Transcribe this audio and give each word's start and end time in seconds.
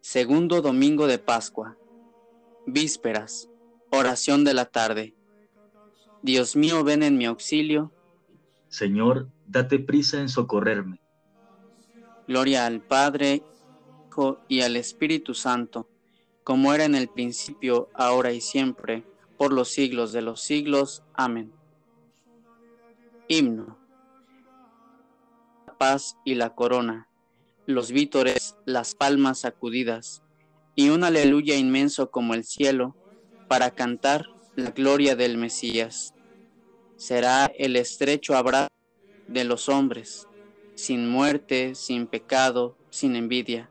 Segundo 0.00 0.60
domingo 0.60 1.06
de 1.06 1.18
Pascua. 1.18 1.78
Vísperas. 2.66 3.48
Oración 3.90 4.44
de 4.44 4.54
la 4.54 4.66
tarde. 4.66 5.14
Dios 6.22 6.54
mío, 6.54 6.84
ven 6.84 7.02
en 7.02 7.16
mi 7.18 7.24
auxilio. 7.24 7.92
Señor, 8.68 9.28
date 9.46 9.78
prisa 9.78 10.20
en 10.20 10.28
socorrerme. 10.28 11.00
Gloria 12.28 12.66
al 12.66 12.80
Padre, 12.80 13.42
Hijo 14.08 14.38
y 14.48 14.60
al 14.60 14.76
Espíritu 14.76 15.34
Santo, 15.34 15.88
como 16.44 16.74
era 16.74 16.84
en 16.84 16.94
el 16.94 17.08
principio, 17.08 17.88
ahora 17.94 18.32
y 18.32 18.40
siempre, 18.40 19.04
por 19.36 19.52
los 19.52 19.70
siglos 19.70 20.12
de 20.12 20.22
los 20.22 20.40
siglos. 20.40 21.02
Amén. 21.14 21.52
Himno. 23.28 23.81
Y 26.24 26.36
la 26.36 26.54
corona 26.54 27.08
los 27.66 27.90
vítores, 27.92 28.56
las 28.66 28.94
palmas 28.94 29.40
sacudidas, 29.40 30.22
y 30.74 30.90
un 30.90 31.04
aleluya 31.04 31.56
inmenso 31.56 32.10
como 32.10 32.34
el 32.34 32.44
cielo, 32.44 32.96
para 33.48 33.70
cantar 33.70 34.26
la 34.56 34.70
gloria 34.70 35.16
del 35.16 35.36
Mesías. 35.36 36.14
Será 36.96 37.50
el 37.58 37.76
estrecho 37.76 38.36
abrazo 38.36 38.68
de 39.28 39.44
los 39.44 39.68
hombres, 39.68 40.28
sin 40.74 41.08
muerte, 41.08 41.74
sin 41.74 42.06
pecado, 42.06 42.76
sin 42.90 43.16
envidia. 43.16 43.70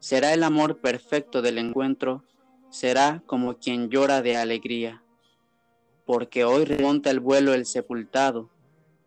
Será 0.00 0.32
el 0.34 0.42
amor 0.42 0.80
perfecto 0.80 1.42
del 1.42 1.58
encuentro, 1.58 2.24
será 2.70 3.22
como 3.26 3.58
quien 3.58 3.90
llora 3.90 4.22
de 4.22 4.36
alegría. 4.36 5.02
Porque 6.04 6.44
hoy 6.44 6.64
remonta 6.64 7.10
el 7.10 7.20
vuelo 7.20 7.54
el 7.54 7.66
sepultado, 7.66 8.50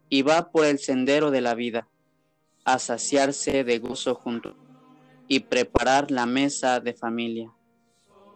y 0.09 0.23
va 0.23 0.52
por 0.52 0.66
el 0.66 0.80
sendero 0.80 1.31
de 1.31 1.41
la 1.41 1.55
vida 1.55 1.91
a 2.66 2.80
saciarse 2.80 3.64
de 3.64 3.80
gozo 3.80 4.16
junto 4.16 4.56
y 5.28 5.42
preparar 5.42 6.12
la 6.12 6.26
mesa 6.26 6.80
de 6.80 6.94
familia. 6.94 7.53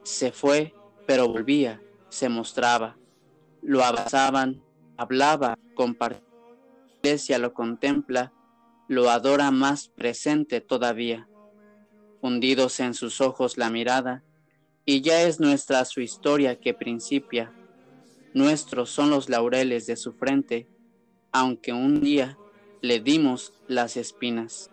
Se 0.04 0.32
fue, 0.32 0.74
pero 1.06 1.28
volvía, 1.28 1.82
se 2.10 2.30
mostraba. 2.30 2.98
Lo 3.62 3.84
abrazaban, 3.84 4.62
hablaba, 4.98 5.58
compartía. 5.74 6.24
La 7.04 7.10
iglesia 7.10 7.38
lo 7.38 7.54
contempla, 7.54 8.34
lo 8.88 9.10
adora 9.10 9.52
más 9.52 9.90
presente 9.90 10.62
todavía. 10.62 11.28
Hundidos 12.22 12.80
en 12.80 12.94
sus 12.94 13.22
ojos 13.22 13.58
la 13.58 13.70
mirada, 13.70 14.24
y 14.86 15.02
ya 15.02 15.24
es 15.24 15.40
nuestra 15.40 15.84
su 15.86 16.02
historia 16.02 16.60
que 16.60 16.74
principia. 16.74 17.54
Nuestros 18.34 18.90
son 18.90 19.10
los 19.10 19.30
laureles 19.30 19.86
de 19.86 19.96
su 19.96 20.14
frente, 20.14 20.68
aunque 21.32 21.74
un 21.74 22.02
día 22.02 22.38
le 22.88 23.00
dimos 23.00 23.54
las 23.68 23.98
espinas. 23.98 24.72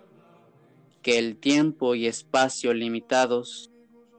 Que 1.03 1.19
el 1.19 1.37
tiempo 1.37 1.95
y 1.95 2.07
espacio 2.07 2.75
limitados, 2.75 3.71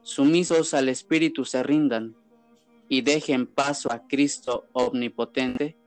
sumisos 0.02 0.74
al 0.74 0.88
Espíritu 0.88 1.44
se 1.44 1.62
rindan 1.62 2.16
y 2.88 3.00
dejen 3.00 3.46
paso 3.46 3.90
a 3.92 4.06
Cristo 4.06 4.66
omnipotente, 4.72 5.78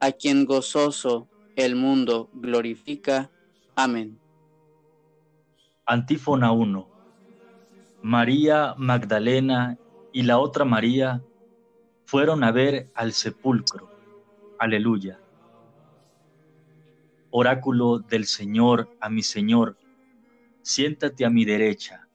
a 0.00 0.12
quien 0.12 0.46
gozoso 0.46 1.28
el 1.56 1.76
mundo 1.76 2.30
glorifica. 2.32 3.30
Amén. 3.74 4.18
Antífona 5.84 6.52
1. 6.52 6.88
María 8.02 8.74
Magdalena 8.78 9.78
y 10.12 10.22
la 10.22 10.38
otra 10.38 10.64
María 10.64 11.22
fueron 12.06 12.42
a 12.42 12.52
ver 12.52 12.90
al 12.94 13.12
sepulcro. 13.12 13.90
Aleluya 14.58 15.21
oráculo 17.32 17.98
del 17.98 18.26
Señor 18.26 18.94
a 19.00 19.08
mi 19.08 19.22
Señor, 19.22 19.78
siéntate 20.60 21.24
a 21.24 21.30
mi 21.30 21.44
derecha, 21.46 22.06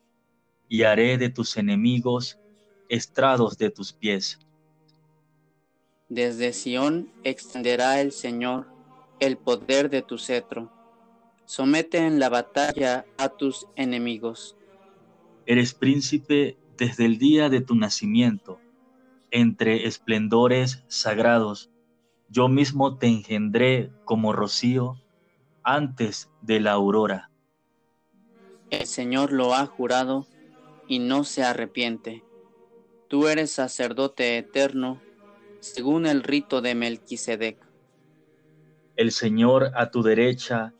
y 0.70 0.84
haré 0.84 1.18
de 1.18 1.30
tus 1.30 1.58
enemigos 1.58 2.40
estrados 2.88 3.58
de 3.58 3.72
tus 3.72 3.91
pies. 3.91 4.40
Desde 6.08 6.53
Sión 6.53 7.12
extenderá 7.24 8.00
el 8.00 8.12
Señor 8.12 8.68
el 9.19 9.38
poder 9.38 9.90
de 9.90 10.03
tu 10.03 10.19
cetro. 10.19 10.72
Somete 11.46 11.97
en 11.97 12.20
la 12.20 12.30
batalla 12.30 13.06
a 13.18 13.30
tus 13.30 13.66
enemigos. 13.75 14.56
Eres 15.47 15.74
príncipe 15.74 16.58
desde 16.78 17.06
el 17.06 17.18
día 17.18 17.50
de 17.50 17.62
tu 17.62 17.75
nacimiento. 17.75 18.59
Entre 19.31 19.88
esplendores 19.88 20.84
sagrados, 20.88 21.72
yo 22.30 22.47
mismo 22.50 22.97
te 22.97 23.08
engendré 23.08 23.91
como 24.06 24.31
rocío 24.31 25.02
antes 25.67 26.29
de 26.41 26.61
la 26.61 26.72
aurora. 26.72 27.29
El 28.69 28.88
Señor 28.88 29.33
lo 29.33 29.53
ha 29.53 29.66
jurado 29.66 30.25
y 30.88 31.00
no 31.00 31.25
se 31.25 31.44
arrepiente. 31.44 32.23
Tú 33.09 33.28
eres 33.28 33.51
sacerdote 33.51 34.38
eterno, 34.38 35.01
según 35.59 36.05
el 36.05 36.23
rito 36.23 36.61
de 36.61 36.73
Melquisedec. 36.73 37.57
El 38.95 39.11
Señor 39.11 39.72
a 39.75 39.91
tu 39.91 40.03
derecha, 40.03 40.73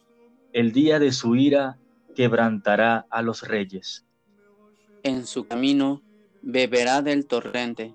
el 0.53 0.71
día 0.71 0.99
de 0.99 1.11
su 1.11 1.35
ira, 1.35 1.77
quebrantará 2.15 3.05
a 3.09 3.21
los 3.21 3.45
reyes. 3.45 4.05
En 5.03 5.27
su 5.27 5.47
camino 5.47 6.01
beberá 6.41 7.01
del 7.01 7.27
torrente, 7.27 7.93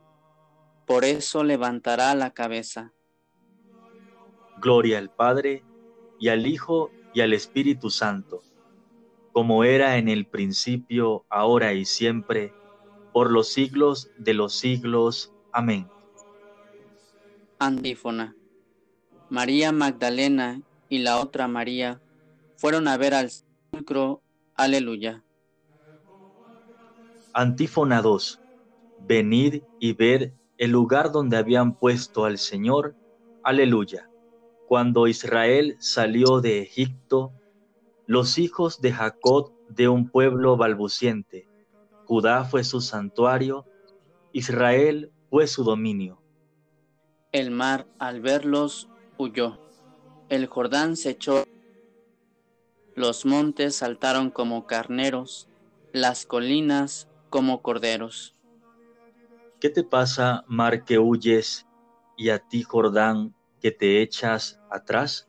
por 0.86 1.06
eso 1.06 1.42
levantará 1.42 2.14
la 2.14 2.32
cabeza. 2.34 2.92
Gloria 4.60 4.98
al 4.98 5.10
Padre, 5.10 5.64
y 6.22 6.28
al 6.28 6.46
Hijo 6.46 6.92
y 7.12 7.20
al 7.20 7.32
Espíritu 7.32 7.90
Santo, 7.90 8.44
como 9.32 9.64
era 9.64 9.96
en 9.96 10.08
el 10.08 10.24
principio, 10.24 11.24
ahora 11.28 11.72
y 11.72 11.84
siempre, 11.84 12.54
por 13.12 13.32
los 13.32 13.48
siglos 13.48 14.08
de 14.18 14.32
los 14.32 14.54
siglos. 14.54 15.32
Amén. 15.50 15.88
Antífona. 17.58 18.36
María 19.30 19.72
Magdalena 19.72 20.62
y 20.88 20.98
la 20.98 21.18
otra 21.18 21.48
María 21.48 22.00
fueron 22.56 22.86
a 22.86 22.96
ver 22.96 23.14
al 23.14 23.28
sepulcro. 23.28 24.22
Aleluya. 24.54 25.24
Antífona 27.32 28.00
2. 28.00 28.40
Venid 29.08 29.64
y 29.80 29.92
ved 29.94 30.30
el 30.56 30.70
lugar 30.70 31.10
donde 31.10 31.36
habían 31.36 31.74
puesto 31.74 32.24
al 32.24 32.38
Señor. 32.38 32.94
Aleluya. 33.42 34.08
Cuando 34.72 35.06
Israel 35.06 35.76
salió 35.80 36.40
de 36.40 36.62
Egipto, 36.62 37.34
los 38.06 38.38
hijos 38.38 38.80
de 38.80 38.90
Jacob 38.90 39.52
de 39.68 39.90
un 39.90 40.08
pueblo 40.08 40.56
balbuciente, 40.56 41.46
Judá 42.06 42.44
fue 42.46 42.64
su 42.64 42.80
santuario, 42.80 43.66
Israel 44.32 45.12
fue 45.28 45.46
su 45.46 45.62
dominio. 45.62 46.22
El 47.32 47.50
mar 47.50 47.86
al 47.98 48.22
verlos 48.22 48.88
huyó, 49.18 49.60
el 50.30 50.46
Jordán 50.46 50.96
se 50.96 51.10
echó, 51.10 51.44
los 52.94 53.26
montes 53.26 53.76
saltaron 53.76 54.30
como 54.30 54.66
carneros, 54.66 55.50
las 55.92 56.24
colinas 56.24 57.10
como 57.28 57.60
corderos. 57.60 58.36
¿Qué 59.60 59.68
te 59.68 59.84
pasa, 59.84 60.44
mar 60.46 60.86
que 60.86 60.98
huyes, 60.98 61.66
y 62.16 62.30
a 62.30 62.38
ti, 62.38 62.62
Jordán, 62.62 63.34
que 63.62 63.70
te 63.70 64.02
echas 64.02 64.60
atrás? 64.70 65.28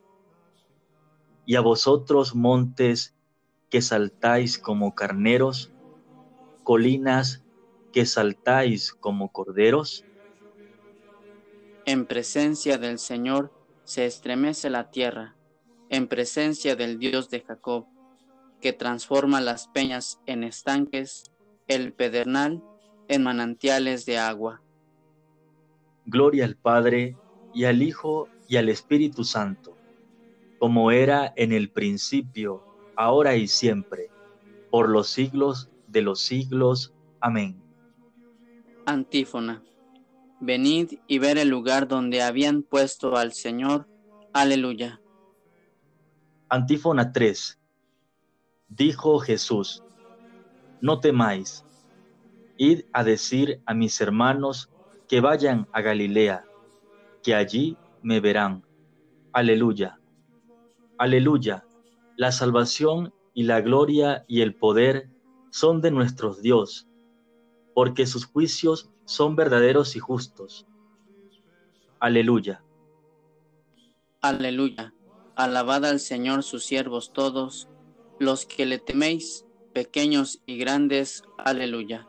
Y 1.46 1.56
a 1.56 1.60
vosotros 1.60 2.34
montes 2.34 3.14
que 3.70 3.80
saltáis 3.80 4.58
como 4.58 4.94
carneros, 4.94 5.72
colinas 6.64 7.44
que 7.92 8.06
saltáis 8.06 8.92
como 8.92 9.30
corderos. 9.30 10.04
En 11.86 12.06
presencia 12.06 12.76
del 12.76 12.98
Señor 12.98 13.52
se 13.84 14.06
estremece 14.06 14.68
la 14.70 14.90
tierra, 14.90 15.36
en 15.90 16.08
presencia 16.08 16.74
del 16.74 16.98
Dios 16.98 17.30
de 17.30 17.40
Jacob, 17.40 17.86
que 18.60 18.72
transforma 18.72 19.40
las 19.40 19.68
peñas 19.68 20.20
en 20.26 20.42
estanques, 20.42 21.30
el 21.68 21.92
pedernal 21.92 22.64
en 23.08 23.22
manantiales 23.22 24.06
de 24.06 24.18
agua. 24.18 24.62
Gloria 26.06 26.46
al 26.46 26.56
Padre 26.56 27.16
y 27.52 27.64
al 27.64 27.82
Hijo 27.82 28.28
y 28.48 28.56
al 28.56 28.68
Espíritu 28.68 29.24
Santo, 29.24 29.76
como 30.58 30.90
era 30.90 31.32
en 31.36 31.52
el 31.52 31.70
principio, 31.70 32.64
ahora 32.96 33.36
y 33.36 33.48
siempre, 33.48 34.10
por 34.70 34.88
los 34.88 35.08
siglos 35.08 35.70
de 35.88 36.02
los 36.02 36.20
siglos. 36.20 36.92
Amén. 37.20 37.60
Antífona. 38.86 39.62
Venid 40.40 40.98
y 41.06 41.18
ver 41.18 41.38
el 41.38 41.48
lugar 41.48 41.88
donde 41.88 42.22
habían 42.22 42.62
puesto 42.62 43.16
al 43.16 43.32
Señor. 43.32 43.88
Aleluya. 44.32 45.00
Antífona 46.48 47.12
3. 47.12 47.58
Dijo 48.68 49.18
Jesús, 49.20 49.82
no 50.80 51.00
temáis, 51.00 51.64
id 52.56 52.82
a 52.92 53.04
decir 53.04 53.62
a 53.64 53.74
mis 53.74 54.00
hermanos 54.00 54.70
que 55.08 55.20
vayan 55.20 55.66
a 55.72 55.80
Galilea 55.80 56.44
que 57.22 57.34
allí 57.34 57.76
me 58.04 58.20
verán. 58.20 58.64
Aleluya. 59.32 59.98
Aleluya. 60.98 61.64
la 62.16 62.30
salvación 62.30 63.12
y 63.32 63.42
la 63.42 63.60
gloria 63.60 64.24
y 64.28 64.42
el 64.42 64.54
poder 64.54 65.10
son 65.50 65.80
de 65.80 65.90
nuestro 65.90 66.32
Dios, 66.34 66.86
porque 67.74 68.06
sus 68.06 68.26
juicios 68.26 68.92
son 69.04 69.34
verdaderos 69.34 69.96
y 69.96 69.98
justos. 69.98 70.66
Aleluya. 71.98 72.62
Aleluya. 74.20 74.94
Alabad 75.34 75.84
al 75.86 75.98
Señor 75.98 76.44
sus 76.44 76.64
siervos 76.64 77.12
todos, 77.12 77.68
los 78.20 78.46
que 78.46 78.66
le 78.66 78.78
teméis, 78.78 79.44
pequeños 79.72 80.40
y 80.46 80.58
grandes. 80.58 81.24
Aleluya. 81.38 82.06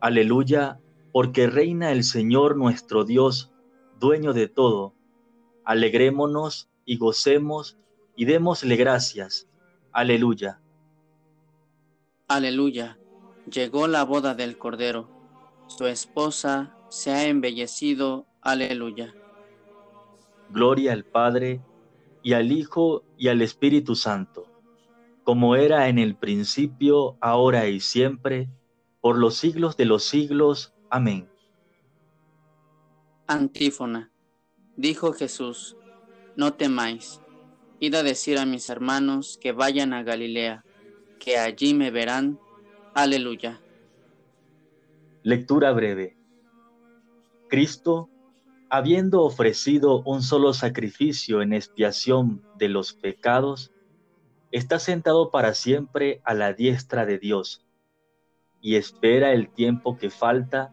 Aleluya, 0.00 0.80
porque 1.12 1.46
reina 1.46 1.92
el 1.92 2.04
Señor 2.04 2.56
nuestro 2.56 3.04
Dios, 3.04 3.53
dueño 4.04 4.34
de 4.34 4.48
todo. 4.48 4.94
Alegrémonos 5.64 6.68
y 6.84 6.98
gocemos 6.98 7.78
y 8.14 8.26
démosle 8.26 8.76
gracias. 8.76 9.48
Aleluya. 9.92 10.60
Aleluya. 12.28 12.98
Llegó 13.50 13.86
la 13.88 14.04
boda 14.04 14.34
del 14.34 14.58
Cordero. 14.58 15.08
Su 15.68 15.86
esposa 15.86 16.76
se 16.90 17.12
ha 17.12 17.26
embellecido. 17.26 18.26
Aleluya. 18.42 19.14
Gloria 20.50 20.92
al 20.92 21.04
Padre, 21.04 21.62
y 22.22 22.34
al 22.34 22.52
Hijo, 22.52 23.04
y 23.16 23.28
al 23.28 23.40
Espíritu 23.40 23.94
Santo, 23.94 24.46
como 25.24 25.56
era 25.56 25.88
en 25.88 25.98
el 25.98 26.16
principio, 26.16 27.16
ahora 27.20 27.68
y 27.68 27.80
siempre, 27.80 28.50
por 29.00 29.16
los 29.16 29.36
siglos 29.36 29.76
de 29.78 29.86
los 29.86 30.04
siglos. 30.04 30.74
Amén. 30.90 31.28
Antífona. 33.26 34.10
Dijo 34.76 35.12
Jesús, 35.12 35.76
no 36.36 36.54
temáis 36.54 37.20
Id 37.80 37.94
a 37.96 38.02
decir 38.02 38.38
a 38.38 38.46
mis 38.46 38.70
hermanos 38.70 39.38
que 39.40 39.52
vayan 39.52 39.92
a 39.92 40.02
Galilea, 40.02 40.64
que 41.18 41.36
allí 41.36 41.74
me 41.74 41.90
verán. 41.90 42.38
Aleluya. 42.94 43.60
Lectura 45.22 45.72
breve. 45.72 46.16
Cristo, 47.48 48.08
habiendo 48.70 49.22
ofrecido 49.22 50.02
un 50.04 50.22
solo 50.22 50.54
sacrificio 50.54 51.42
en 51.42 51.52
expiación 51.52 52.42
de 52.56 52.68
los 52.68 52.94
pecados, 52.94 53.70
está 54.50 54.78
sentado 54.78 55.30
para 55.30 55.52
siempre 55.52 56.22
a 56.24 56.32
la 56.32 56.52
diestra 56.52 57.04
de 57.04 57.18
Dios 57.18 57.66
y 58.60 58.76
espera 58.76 59.32
el 59.32 59.50
tiempo 59.50 59.98
que 59.98 60.10
falta 60.10 60.72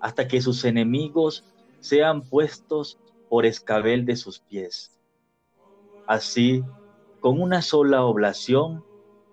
hasta 0.00 0.28
que 0.28 0.40
sus 0.40 0.64
enemigos 0.64 1.44
sean 1.86 2.22
puestos 2.22 2.98
por 3.28 3.46
escabel 3.46 4.04
de 4.04 4.16
sus 4.16 4.40
pies. 4.40 4.98
Así, 6.06 6.64
con 7.20 7.40
una 7.40 7.62
sola 7.62 8.04
oblación, 8.04 8.84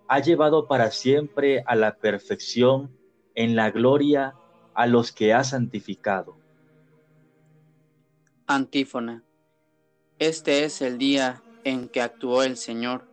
ha 0.08 0.20
llevado 0.20 0.68
para 0.68 0.92
siempre 0.92 1.64
a 1.66 1.76
la 1.76 1.98
perfección 1.98 2.96
en 3.36 3.56
la 3.56 3.72
gloria 3.72 4.36
a 4.74 4.86
los 4.88 5.12
que 5.12 5.34
ha 5.34 5.44
santificado. 5.44 6.38
Antífona. 8.46 9.24
Este 10.20 10.64
es 10.64 10.82
el 10.82 10.98
día 10.98 11.42
en 11.64 11.88
que 11.88 12.02
actuó 12.02 12.44
el 12.44 12.58
Señor. 12.58 13.08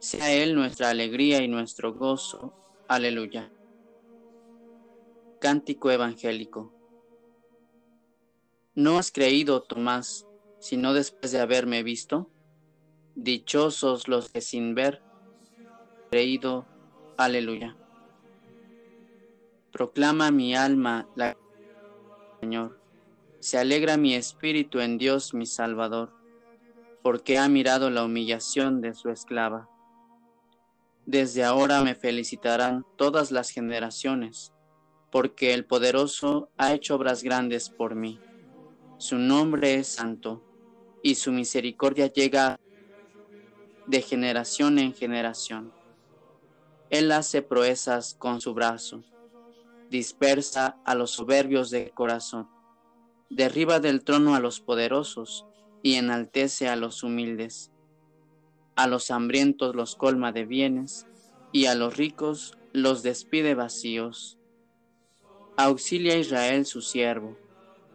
Sea 0.00 0.32
Él 0.32 0.54
nuestra 0.54 0.90
alegría 0.90 1.42
y 1.42 1.48
nuestro 1.48 1.92
gozo. 1.92 2.54
Aleluya. 2.86 3.50
Cántico 5.40 5.90
Evangélico. 5.90 6.77
¿No 8.78 8.96
has 8.96 9.10
creído, 9.10 9.60
Tomás, 9.60 10.24
sino 10.60 10.94
después 10.94 11.32
de 11.32 11.40
haberme 11.40 11.82
visto? 11.82 12.30
Dichosos 13.16 14.06
los 14.06 14.28
que 14.28 14.40
sin 14.40 14.76
ver 14.76 15.02
creído. 16.12 16.64
Aleluya. 17.16 17.76
Proclama 19.72 20.30
mi 20.30 20.54
alma 20.54 21.08
la 21.16 21.36
Señor. 22.38 22.80
Se 23.40 23.58
alegra 23.58 23.96
mi 23.96 24.14
espíritu 24.14 24.78
en 24.78 24.96
Dios 24.96 25.34
mi 25.34 25.46
Salvador, 25.46 26.12
porque 27.02 27.36
ha 27.36 27.48
mirado 27.48 27.90
la 27.90 28.04
humillación 28.04 28.80
de 28.80 28.94
su 28.94 29.10
esclava. 29.10 29.68
Desde 31.04 31.42
ahora 31.42 31.82
me 31.82 31.96
felicitarán 31.96 32.86
todas 32.94 33.32
las 33.32 33.50
generaciones, 33.50 34.52
porque 35.10 35.52
el 35.52 35.64
poderoso 35.64 36.52
ha 36.58 36.74
hecho 36.74 36.94
obras 36.94 37.24
grandes 37.24 37.70
por 37.70 37.96
mí. 37.96 38.20
Su 38.98 39.16
nombre 39.16 39.74
es 39.76 39.86
santo, 39.86 40.42
y 41.04 41.14
su 41.14 41.30
misericordia 41.30 42.12
llega 42.12 42.58
de 43.86 44.02
generación 44.02 44.80
en 44.80 44.92
generación. 44.92 45.72
Él 46.90 47.12
hace 47.12 47.40
proezas 47.40 48.14
con 48.14 48.40
su 48.40 48.54
brazo, 48.54 49.04
dispersa 49.88 50.80
a 50.84 50.96
los 50.96 51.12
soberbios 51.12 51.70
de 51.70 51.90
corazón, 51.90 52.48
derriba 53.30 53.78
del 53.78 54.02
trono 54.02 54.34
a 54.34 54.40
los 54.40 54.60
poderosos 54.60 55.46
y 55.80 55.94
enaltece 55.94 56.68
a 56.68 56.74
los 56.74 57.04
humildes. 57.04 57.70
A 58.74 58.88
los 58.88 59.12
hambrientos 59.12 59.76
los 59.76 59.94
colma 59.94 60.32
de 60.32 60.44
bienes 60.44 61.06
y 61.52 61.66
a 61.66 61.76
los 61.76 61.96
ricos 61.96 62.58
los 62.72 63.04
despide 63.04 63.54
vacíos. 63.54 64.38
Auxilia 65.56 66.14
a 66.14 66.18
Israel 66.18 66.66
su 66.66 66.82
siervo, 66.82 67.36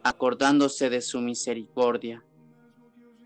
acordándose 0.04 0.90
de 0.90 1.00
su 1.00 1.20
misericordia. 1.20 2.22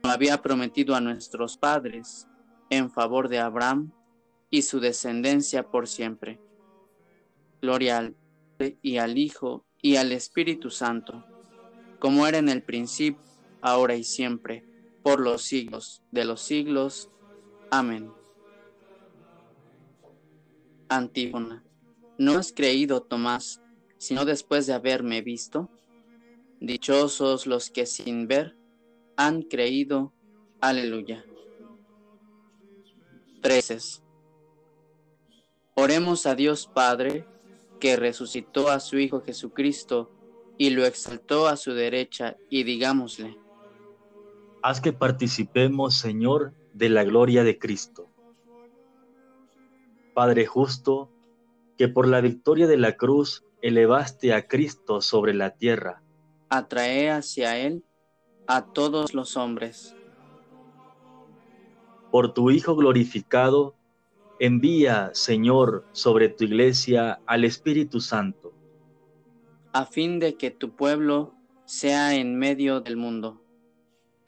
Lo 0.03 0.11
había 0.11 0.41
prometido 0.41 0.95
a 0.95 1.01
nuestros 1.01 1.59
padres 1.59 2.29
en 2.71 2.91
favor 2.91 3.29
de 3.29 3.41
Abraham 3.41 3.93
y 4.49 4.63
su 4.63 4.79
descendencia 4.81 5.65
por 5.71 5.89
siempre. 5.89 6.41
Gloria 7.61 7.99
al 7.99 8.15
Padre 8.57 8.79
y 8.81 8.99
al 8.99 9.19
Hijo 9.19 9.67
y 9.83 9.97
al 9.97 10.13
Espíritu 10.13 10.71
Santo, 10.71 11.25
como 11.99 12.27
era 12.27 12.39
en 12.39 12.49
el 12.49 12.63
principio, 12.63 13.21
ahora 13.61 13.97
y 13.97 14.05
siempre, 14.05 14.65
por 15.03 15.21
los 15.21 15.43
siglos 15.43 16.03
de 16.13 16.25
los 16.25 16.41
siglos. 16.41 17.11
Amén. 17.71 18.13
Antífona. 20.89 21.65
¿No 22.19 22.39
has 22.39 22.53
creído, 22.53 23.03
Tomás, 23.03 23.61
sino 23.99 24.25
después 24.25 24.67
de 24.67 24.75
haberme 24.75 25.23
visto? 25.23 25.71
Dichosos 26.61 27.47
los 27.47 27.71
que 27.71 27.87
sin 27.87 28.27
ver 28.27 28.57
han 29.17 29.43
creído. 29.43 30.13
Aleluya. 30.61 31.25
Preces. 33.41 34.03
Oremos 35.75 36.27
a 36.27 36.35
Dios 36.35 36.67
Padre, 36.67 37.25
que 37.79 37.97
resucitó 37.97 38.69
a 38.69 38.81
su 38.81 38.99
Hijo 38.99 39.21
Jesucristo 39.21 40.11
y 40.57 40.71
lo 40.71 40.85
exaltó 40.85 41.47
a 41.47 41.57
su 41.57 41.73
derecha, 41.73 42.37
y 42.51 42.65
digámosle, 42.65 43.39
Haz 44.61 44.81
que 44.81 44.93
participemos, 44.93 45.95
Señor, 45.95 46.53
de 46.75 46.89
la 46.89 47.05
gloria 47.05 47.45
de 47.45 47.59
Cristo. 47.59 48.09
Padre 50.15 50.47
justo, 50.47 51.13
que 51.77 51.87
por 51.87 52.09
la 52.09 52.21
victoria 52.21 52.67
de 52.67 52.77
la 52.77 52.97
cruz 52.97 53.45
elevaste 53.63 54.35
a 54.35 54.49
Cristo 54.49 55.01
sobre 55.01 55.33
la 55.33 55.51
tierra. 55.55 56.03
Atrae 56.51 57.11
hacia 57.11 57.59
Él 57.59 57.85
a 58.47 58.65
todos 58.67 59.15
los 59.15 59.37
hombres 59.37 59.95
por 62.11 62.33
tu 62.33 62.51
Hijo 62.51 62.75
glorificado, 62.77 63.75
envía, 64.41 65.11
Señor, 65.13 65.85
sobre 65.93 66.29
tu 66.29 66.45
iglesia 66.45 67.21
al 67.27 67.45
Espíritu 67.45 68.01
Santo. 68.01 68.53
A 69.73 69.85
fin 69.85 70.19
de 70.19 70.37
que 70.37 70.51
tu 70.51 70.75
pueblo 70.75 71.35
sea 71.65 72.15
en 72.15 72.39
medio 72.39 72.81
del 72.81 72.97
mundo, 72.97 73.43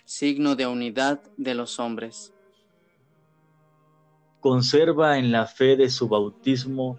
signo 0.05 0.57
de 0.57 0.67
unidad 0.67 1.23
de 1.37 1.55
los 1.55 1.81
hombres. 1.81 2.35
Conserva 4.41 5.19
en 5.19 5.33
la 5.33 5.47
fe 5.47 5.77
de 5.77 5.89
su 5.89 6.09
bautismo 6.09 6.99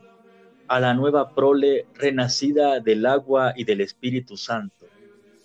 a 0.68 0.80
la 0.80 0.94
nueva 0.94 1.36
prole 1.36 1.86
renacida 1.94 2.80
del 2.80 3.06
agua 3.06 3.54
y 3.56 3.66
del 3.66 3.82
Espíritu 3.82 4.38
Santo. 4.38 4.81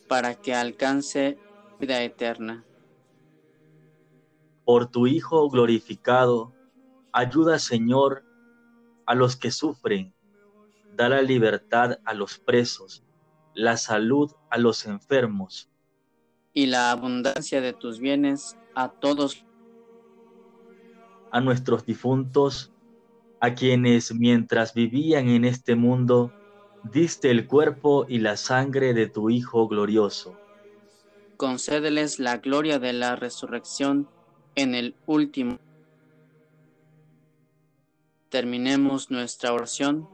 Para 0.09 0.35
que 0.35 0.55
alcance 0.55 1.39
vida 1.79 2.03
eterna 2.03 2.65
por 4.67 4.91
tu 4.91 5.07
Hijo 5.07 5.49
glorificado, 5.49 6.53
ayuda, 7.13 7.61
Señor, 7.61 8.25
a 9.07 9.15
los 9.15 9.37
que 9.37 9.53
sufren, 9.53 10.13
da 10.97 11.09
la 11.09 11.23
libertad 11.23 12.01
a 12.05 12.13
los 12.15 12.41
presos, 12.41 13.05
la 13.55 13.77
salud 13.77 14.33
a 14.51 14.59
los 14.59 14.85
enfermos. 14.85 15.71
Y 16.53 16.67
la 16.67 16.91
abundancia 16.91 17.61
de 17.61 17.75
tus 17.75 18.01
bienes 18.01 18.59
a 18.75 18.89
todos. 18.89 19.47
A 21.31 21.41
nuestros 21.41 21.87
difuntos, 21.87 22.73
a 23.41 23.55
quienes 23.55 24.13
mientras 24.17 24.75
vivían 24.75 25.29
en 25.29 25.45
este 25.45 25.77
mundo, 25.77 26.33
diste 26.93 27.31
el 27.31 27.47
cuerpo 27.47 28.07
y 28.09 28.19
la 28.19 28.37
sangre 28.37 28.95
de 28.95 29.07
tu 29.07 29.31
Hijo 29.31 29.69
glorioso. 29.69 30.37
Concédeles 31.37 32.19
la 32.19 32.39
gloria 32.39 32.79
de 32.79 32.93
la 32.93 33.17
resurrección 33.17 34.09
en 34.55 34.75
el 34.75 34.95
último 35.07 35.59
Terminemos 38.29 39.11
nuestra 39.11 39.53
oración 39.53 40.09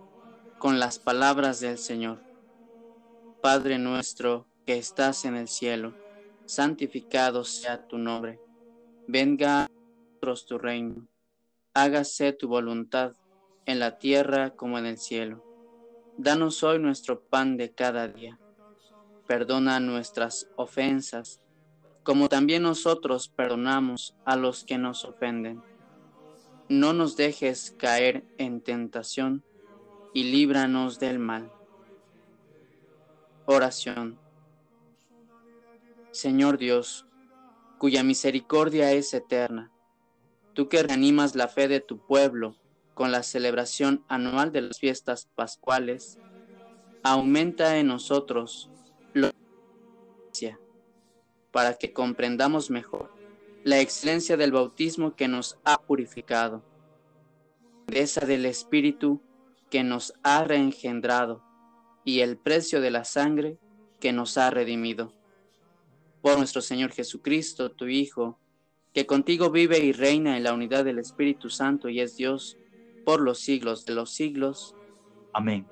con 0.58 0.78
las 0.78 0.98
palabras 0.98 1.60
del 1.60 1.78
Señor. 1.78 2.20
Padre 3.40 3.78
nuestro 3.78 4.46
que 4.66 4.76
estás 4.76 5.24
en 5.24 5.34
el 5.34 5.48
cielo, 5.48 5.94
santificado 6.44 7.42
sea 7.42 7.88
tu 7.88 7.96
nombre. 7.96 8.38
Venga 9.08 9.64
a 9.64 9.68
nosotros 9.68 10.46
tu 10.46 10.58
reino. 10.58 11.08
Hágase 11.74 12.32
tu 12.32 12.48
voluntad 12.48 13.14
en 13.64 13.80
la 13.80 13.98
tierra 13.98 14.50
como 14.50 14.78
en 14.78 14.86
el 14.86 14.98
cielo. 14.98 15.51
Danos 16.18 16.62
hoy 16.62 16.78
nuestro 16.78 17.22
pan 17.22 17.56
de 17.56 17.72
cada 17.72 18.06
día. 18.06 18.38
Perdona 19.26 19.80
nuestras 19.80 20.46
ofensas, 20.56 21.40
como 22.02 22.28
también 22.28 22.62
nosotros 22.62 23.28
perdonamos 23.28 24.14
a 24.26 24.36
los 24.36 24.64
que 24.64 24.76
nos 24.76 25.04
ofenden. 25.06 25.62
No 26.68 26.92
nos 26.92 27.16
dejes 27.16 27.74
caer 27.78 28.24
en 28.36 28.60
tentación 28.60 29.42
y 30.12 30.24
líbranos 30.24 30.98
del 30.98 31.18
mal. 31.18 31.50
Oración. 33.46 34.18
Señor 36.10 36.58
Dios, 36.58 37.06
cuya 37.78 38.02
misericordia 38.02 38.92
es 38.92 39.14
eterna, 39.14 39.72
tú 40.52 40.68
que 40.68 40.82
reanimas 40.82 41.34
la 41.34 41.48
fe 41.48 41.68
de 41.68 41.80
tu 41.80 41.98
pueblo 42.06 42.54
con 42.94 43.12
la 43.12 43.22
celebración 43.22 44.04
anual 44.08 44.52
de 44.52 44.62
las 44.62 44.78
fiestas 44.78 45.28
pascuales, 45.34 46.18
aumenta 47.02 47.78
en 47.78 47.88
nosotros 47.88 48.70
la 49.14 49.32
para 51.50 51.74
que 51.74 51.92
comprendamos 51.92 52.70
mejor 52.70 53.12
la 53.64 53.80
excelencia 53.80 54.36
del 54.36 54.50
bautismo 54.50 55.14
que 55.14 55.28
nos 55.28 55.58
ha 55.64 55.80
purificado, 55.82 56.64
esa 57.92 58.26
del 58.26 58.46
Espíritu 58.46 59.22
que 59.70 59.84
nos 59.84 60.14
ha 60.22 60.42
reengendrado 60.44 61.42
y 62.04 62.20
el 62.20 62.36
precio 62.36 62.80
de 62.80 62.90
la 62.90 63.04
sangre 63.04 63.58
que 64.00 64.12
nos 64.12 64.36
ha 64.36 64.50
redimido. 64.50 65.12
Por 66.22 66.38
nuestro 66.38 66.60
Señor 66.60 66.90
Jesucristo, 66.90 67.70
tu 67.70 67.86
Hijo, 67.86 68.38
que 68.92 69.06
contigo 69.06 69.50
vive 69.50 69.78
y 69.78 69.92
reina 69.92 70.36
en 70.36 70.42
la 70.42 70.54
unidad 70.54 70.84
del 70.84 70.98
Espíritu 70.98 71.48
Santo 71.48 71.88
y 71.88 72.00
es 72.00 72.16
Dios 72.16 72.58
por 73.04 73.20
los 73.20 73.38
siglos 73.38 73.84
de 73.86 73.94
los 73.94 74.10
siglos. 74.10 74.74
Amén. 75.32 75.66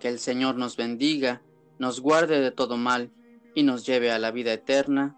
Que 0.00 0.08
el 0.08 0.18
Señor 0.18 0.56
nos 0.56 0.76
bendiga, 0.76 1.42
nos 1.78 2.00
guarde 2.00 2.40
de 2.40 2.50
todo 2.50 2.76
mal 2.76 3.10
y 3.54 3.62
nos 3.62 3.86
lleve 3.86 4.10
a 4.10 4.18
la 4.18 4.30
vida 4.30 4.52
eterna. 4.52 5.16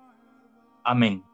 Amén. 0.85 1.25